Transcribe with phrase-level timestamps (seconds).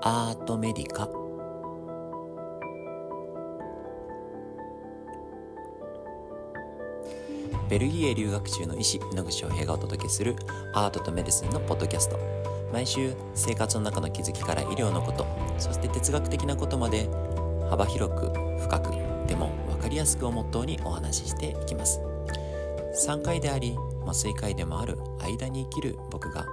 [0.00, 1.08] アートメディカ？
[7.68, 10.36] ベルギーへ留学中の医師野口翔平がお届けする
[10.72, 12.18] アートとメディスンのポッドキャスト。
[12.72, 15.26] 毎週生活の中の気づきから医療のこと
[15.58, 17.08] そして哲学的なことまで
[17.70, 18.30] 幅広く
[18.60, 18.92] 深く
[19.26, 22.00] でも分かりやすくをモットーにお話ししていきます。
[23.08, 26.46] 3回であり麻酔科医でもある間に生きる僕が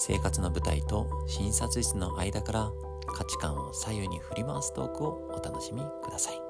[0.00, 2.70] 生活の舞台と診察室の間から
[3.14, 6.40] 価値観を左右に振り回すトークをお楽しみください。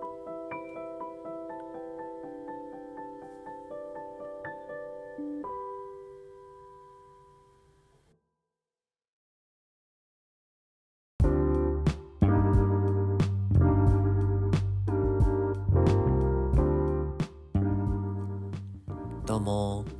[19.27, 20.00] どうも。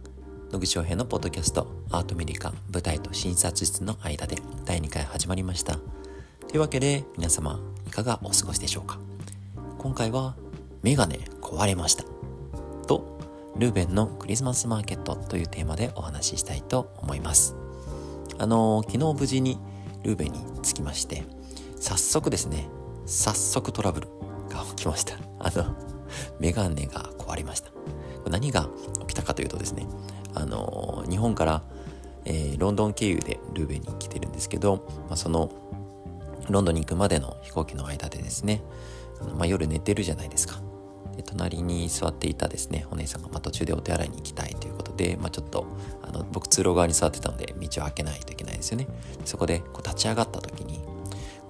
[0.53, 5.77] 野口翔平のポッドキャストアートメディカ舞台と診察室の間で第2回始まりました。
[6.49, 8.99] というわけで皆様いかがお過ごしでしょうか？
[9.79, 10.35] 今回は
[10.83, 12.03] メガネ壊れました。
[12.89, 13.21] と
[13.57, 17.55] ルーベンのクリスマスマーケットというテーマでお話ししたいと思います。
[18.39, 19.57] あの昨日無事に
[20.03, 21.23] ルーベンに着きまして
[21.79, 22.69] 早速ですね
[23.07, 24.09] 早速トラブル
[24.49, 25.15] が起きました。
[25.39, 25.77] あの
[26.41, 27.71] メガネが壊れました。
[28.31, 28.69] 何が
[29.01, 29.87] 起きたかというとですね
[30.35, 31.63] あの日本から、
[32.25, 35.51] えー、ロンドン経由でルーベンに来てるんですけど、まあ、その
[36.49, 38.63] ロンドンに行くまでの飛行機の間でですね
[39.21, 40.61] あの、まあ、夜寝てるじゃないですか。
[41.17, 45.67] で隣に座っていたですねお姉さんが、まあ、途中でお手洗いに行きたいということで、まあ、ちょっと
[46.03, 48.87] あの僕通路側に座ってたので道を開けないといけないですよね。
[49.25, 50.81] そこでこう立ち上がった時に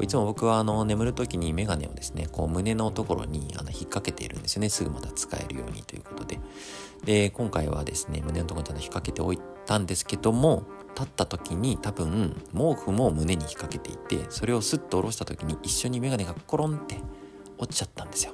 [0.02, 4.68] いつも僕はあの眠る時にメガネをですねこう胸のところにあの引っ掛けているんですよね。
[4.68, 6.38] すぐまた使えるようにということで。
[7.04, 16.96] で今回はですね胸のところにちゃんと引っ掛けておいたんですけども立った時に多分毛布も胸に引っ掛けていてそれをスッと下ろした時に一緒にメガネがコロンって
[17.58, 18.32] 落ちちゃったんですよ。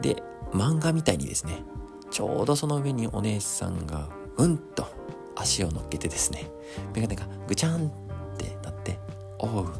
[0.00, 1.62] で漫画みたいにですね
[2.10, 4.86] ちょうどその上にお姉さんがうんと
[5.34, 6.50] 足を乗っけてですね
[6.94, 7.90] メガネがぐちゃんっ
[8.36, 8.98] てなって
[9.38, 9.72] 「おう」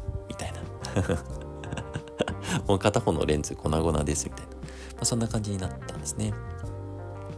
[2.67, 4.59] もう片方のレンズ粉々ですみたいな、ま
[5.01, 6.33] あ、そんな感じになったんですね。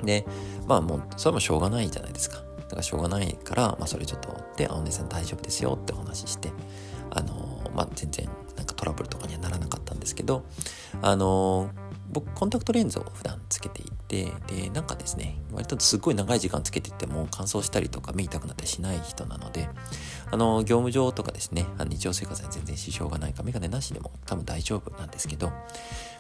[0.04, 0.26] で
[0.68, 2.38] まあもうそれもしょうがないじゃないですか。
[2.66, 6.52] だからしょうがないから、まあ、それちょっとで「あお姉さん大丈夫ですよ」ってお話しして
[7.12, 10.44] あのまあ全然なんかトラブルとかにはならなかったんですけど
[11.02, 11.70] あの
[12.10, 19.70] 僕コンタクトレンズを普段つけていてでなんかですね割とすっごい長い時間つけてても乾燥したりとか目痛くなったりしない人なので
[20.32, 25.56] あの業務上とかですねあの日常生活に全然支障がないかメガネなしでも多分大丈夫なんですけど、ま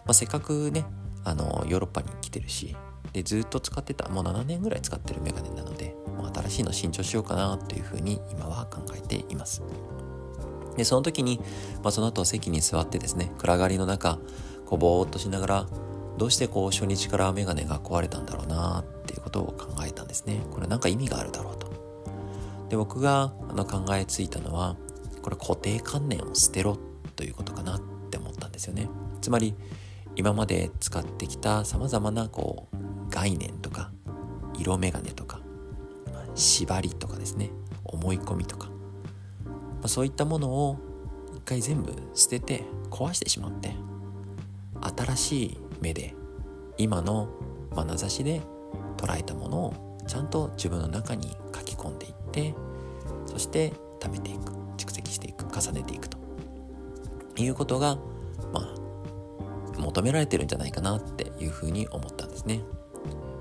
[0.08, 0.86] あ、せっかくね
[1.24, 2.76] あのヨーロッパに来てるし
[3.14, 9.64] でずっと使ってたもう7年ぐらい使ってるメガネなのでもう新しいの新調しようかなというふうに今は考えています。
[10.76, 11.40] でその時に、
[11.82, 14.20] まあ、その後席に座ってですね暗がりの中
[14.66, 15.66] こうぼーっとしながら
[16.18, 20.42] どうしてこう初日からメガネが壊れたんだろうなっていうことを考えたんですね。
[20.52, 21.66] これなんか意味があるだろうと。
[22.70, 24.76] で僕があの考えついたのは
[25.22, 26.78] これ固定観念を捨てろ
[27.16, 28.90] ということかなって思ったんですよね。
[29.22, 29.56] つまり
[30.16, 32.76] 今まで使ってきたさまざまなこう
[33.10, 33.92] 概念とか
[34.58, 35.40] 色眼鏡とか
[36.36, 37.52] 縛りとかですね。
[37.86, 38.74] 思い込みとか、ま
[39.84, 40.78] あ、そういったものを
[41.36, 43.76] 一回全部捨てて壊してしまって
[44.98, 46.16] 新しい目で
[46.78, 47.30] 今の
[47.76, 48.42] 眼差しで
[48.98, 52.54] 捉えたものをちゃんと自分の中に書き込んでいって
[53.28, 56.18] そして貯めていく蓄積していく重ねていくと
[57.38, 57.98] いうことが
[58.52, 58.76] まあ
[59.80, 62.62] 求められてるんじゃないかなっていうふうに思ったんですね。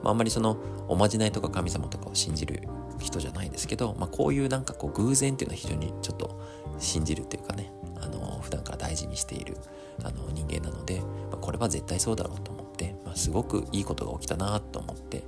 [0.03, 2.63] まあ、あんまりそのおまじないとか神様とかを信じる
[2.99, 6.41] 人じゃないですけど、まあ、こういうなんかこう偶然っていうのは非常にちょっと
[6.79, 9.57] 信じるっていうかねあの普段から大事にしている
[10.03, 15.25] あの人間なので、まあ、れは絶対そうだろうと思って、まあ、すごくいいことが起きたなと思って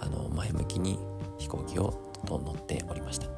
[0.00, 0.98] あの前向きに
[1.38, 3.28] 飛行機をと乗っておりました。
[3.28, 3.32] ま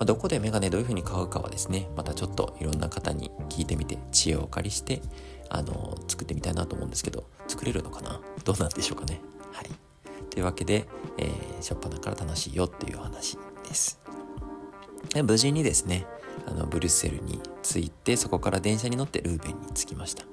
[0.00, 5.02] あ、どこでメガネどういうふうに買うかはですねまたちょっといろんな方に聞いてみて知恵をお借りして
[5.50, 8.20] あの作ってみたいなと思うんですけど作れるのかな？
[8.44, 9.20] どうなんでしょうかね？
[9.52, 9.70] はい。
[10.30, 10.86] というわけで、
[11.18, 14.00] えー、しょっぱなから楽しいよっていう話です。
[15.22, 16.06] 無事にですね
[16.46, 20.30] あのブリュッセルに着いてそこから電車に乗ってルーベンに着きました、ま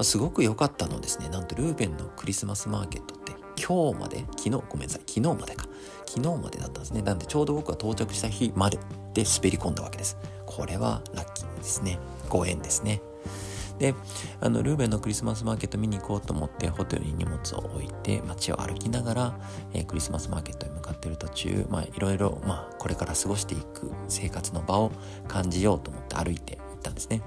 [0.00, 1.28] あ、すごく良かったのですね。
[1.28, 5.66] なんとルーベンのクリスマスマーケットって今日まで昨日ごめんなさい昨日までか。
[6.06, 7.02] 昨日までだったんですね。
[7.02, 8.78] なんでちょうど僕が到着した日まで
[9.14, 10.16] で滑り込んだわけです。
[10.46, 11.98] これはラッキーですね。
[12.28, 13.00] ご縁ですね。
[13.78, 13.94] で
[14.40, 19.40] あのルーベンのクリスマスマーケット見に行こうと思ってホテルに荷物を置いて街を歩きながら、
[19.72, 24.92] えー、クリスマスマーケットに向かっている途中まあいろいろまあこれから過ごしていく生活の場を
[25.28, 27.22] 感じようと思って歩いていったんですね。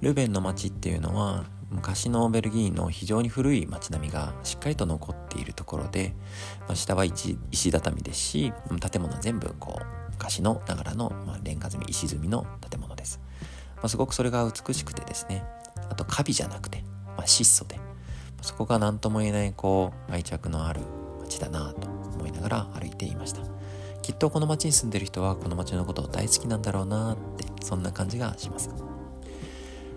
[0.00, 6.14] ルーベンの街っていうのは昔のベルギーの非常に古い街並みがしっかりと残っているところで、
[6.60, 7.36] まあ、下は石
[7.70, 8.52] 畳ですし
[8.92, 12.91] 建物は全部こう昔のながらの、まあ、レンガ積み石積みの建物、
[13.82, 15.44] まあ、すごくそれが美しくてですね。
[15.90, 16.84] あとカビじゃなくて、
[17.16, 17.78] まあ、質素で。
[18.40, 20.80] そこが何とも言えないこう愛着のある
[21.20, 23.42] 街だなと思いながら歩いていました。
[24.02, 28.70] きっとこの街に住んでる人はこの街のことを大好きなんだろうなってそんな感じがします。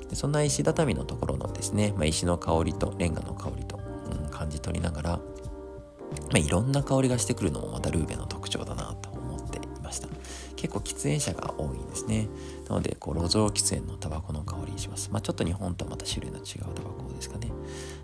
[0.10, 3.80] でそんな石畳のところのですね、まあ、石の香りとレンガの香りと、
[4.12, 5.22] うん、感じ取りながら、ま
[6.36, 8.95] あ、いろんな香りがしてくるのもまたルーベの特徴だな
[10.66, 12.28] 結構喫煙者が多いんですね。
[12.68, 17.52] なのでこう路上喫煙のタバコの香りにします、まあ、ちょっと日本とはまた種類の違うタバコですかね。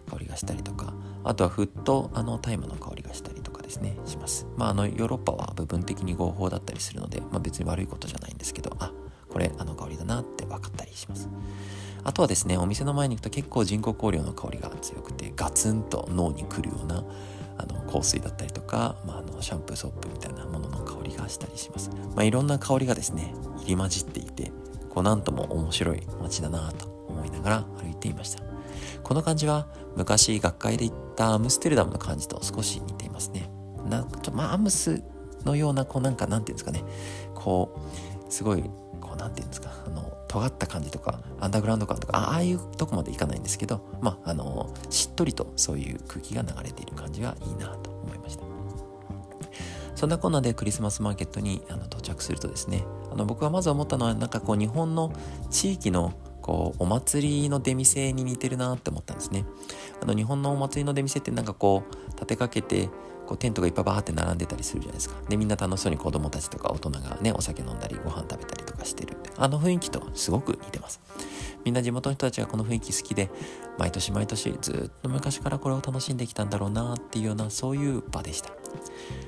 [0.07, 0.93] 香りがしたりとか。
[1.23, 3.97] あとはふっとあの大麻の香りがしたりとかですね。
[4.05, 4.45] します。
[4.57, 8.91] まああのヨーロッパは部分的に合法だったりするので、まあ、別に悪いことじゃないんですけどあ
[9.29, 11.29] これあの香りだなって分かったりします。
[12.03, 17.03] あとはですねお店の前に行くと結構人工香料の香りが強くてガツンと脳にくるような
[17.57, 24.51] あの香水だったりとか、まあ、あのシャンプーソープみたいなものの香りがしたりします、まあ、いろんな香りがですね入り混じっていて
[24.89, 28.43] こうなんとも面白い街だなと思いながら歩いていました。
[29.03, 33.49] この感じは昔学会で行ったアムステルダムの感じと少し似ていますね。
[33.89, 35.03] なちょまあアムス
[35.45, 36.83] のようなこうなんかなんていうんですかね。
[37.33, 37.77] こ
[38.27, 38.63] うすごい
[38.99, 39.71] こうなんていうんですか。
[39.85, 48.50] あの尖った感じとかアンダーグラウンド感とかああいうとこまでいかないんですけどまああのしっとりとそういう空気が流れている感じがいいなと思いました。
[50.01, 55.13] そんなこんなでクリスマスマーケットにあの到着するとですねあの僕がまず思ったのはなんかこう日本の
[55.51, 59.45] 地域のこうお祭りの出店に似てるなって思ったんですね。
[60.01, 62.89] あの日本のお祭りの出店ってなんかこう立てかけて
[63.27, 65.21] こうテントがいっぱいバーって並んでたりするじゃないですか。
[65.29, 70.99] でみんな楽しそうに子供たちとか大人がねお酒飲んだりご飯食べたりとかしてるあの雰囲気とすごく似てます。
[71.63, 73.29] みんな地元の人たちがこの雰囲気好きで
[73.77, 78.49] 毎年毎年ずっと昔からこれを楽しんできたんだろうなっていうようなそういう場でした。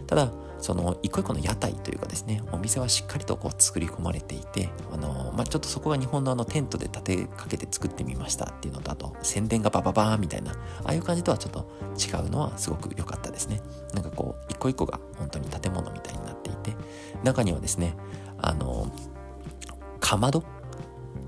[0.07, 0.31] ただ
[0.63, 10.55] その一個一個の屋台というかですねお店はしっかりとこう作り込まれていてあの、まあ、ちょっとそこが日本のあのテントで立てかけて作ってみましたっていうのとあと宣伝がバババーンみたいなあ
[10.85, 11.67] あいう感じとはちょっと
[11.99, 13.59] 違うのはすごく良かったですね。
[13.93, 16.73] なんかこう一個一個が本当に建物みたいになっていて
[17.25, 17.97] 中にはですね
[18.37, 18.89] あの
[19.99, 20.45] かまど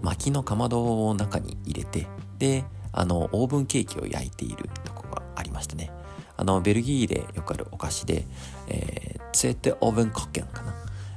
[0.01, 2.07] 薪のかまどを中に入れて
[2.39, 5.91] であのオーブンケーキを焼いているとこがありましたね。
[6.37, 8.25] あのベルギーでよくあるお菓子で、
[8.67, 10.73] えー、ツエテオーブンコッケンかな？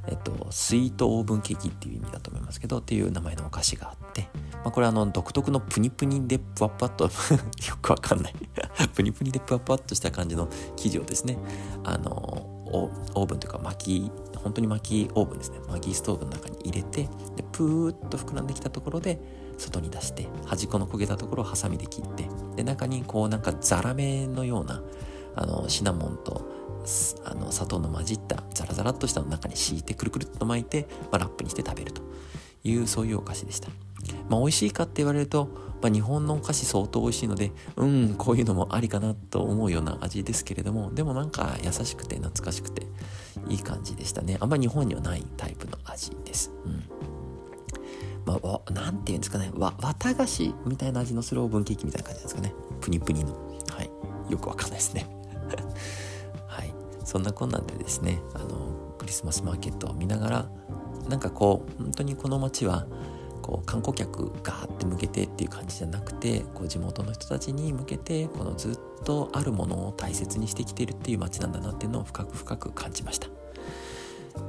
[0.09, 4.23] えっと、スイートオーブンケーキっていう意味だと思いますけどっていう名前のお菓子があって、
[4.65, 7.05] まあ、これあの独特のプニプニでプワップワッと
[7.69, 8.35] よくわかんない。
[8.94, 11.37] プニプニでプワップワッとした感じの生地をですね
[11.85, 12.11] あの
[12.73, 15.59] オーブンというか薪本当に薪オーブンですね。
[15.69, 17.03] 薪ストーブの中に入れて
[17.37, 19.20] でプーッと膨らんできたところで
[19.59, 24.82] 外に出して端っこの焦げたところをハサミで切ってで中にこうなんかザラメのような
[25.37, 26.49] あのシナモンと
[27.25, 32.02] あの砂糖の混じったザラザラっとしたの中に敷いてくるくるっと巻いて、まあ、ラップにして食べると。
[32.64, 33.69] いうそういうお菓子でした。
[34.29, 35.49] まあ、美味しいかって言われると、
[35.82, 42.86] まあ、日本のお菓子相当美味しいのでうんこういうのもありかなと思うような味ですけれどもでもなんか優しくて懐かしくて
[43.48, 44.36] いい感じでしたね。
[44.41, 46.53] あんまり日本にはないタイプの味です。
[46.65, 46.84] うん。
[48.27, 49.51] まあ、ていうんですかね。
[49.55, 52.53] わ綿菓子みたいな味のスローブンケーキみたいな感じですかね。
[52.81, 53.32] プニプニの。
[53.70, 53.91] はい。
[54.31, 55.06] よくわかんないですね。
[57.08, 60.50] そんなこんなんでですねあのクリスマスマーケットを見ながら
[61.08, 62.86] なんかこう本当にこの街は
[63.41, 73.29] こう観光客ガーって向けてっていう感じじゃなくてこう地元の人たちに向けてこのずっとあるものを大切にしてきてるっていう街なんだなっていうのを深く深く感じました。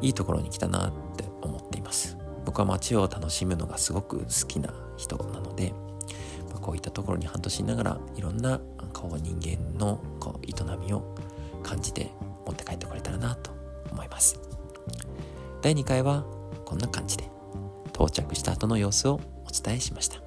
[0.01, 2.17] いいところに来たなって思っています。
[2.43, 5.71] 僕は街を楽しむのがすごく好きな人なので、
[6.49, 8.59] まあ、こういったところに半年いながらいろんな
[8.91, 11.15] こう人間のこう営みを
[11.63, 12.11] 感じて
[15.69, 16.23] 第2回は
[16.65, 17.29] こんな感じで
[17.93, 20.19] 到着した後の様子をお伝えしました。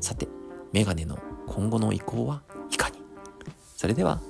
[0.00, 0.26] さて
[0.72, 2.40] メガネの今後の移行は
[2.70, 2.96] いかに。
[3.76, 4.22] それでは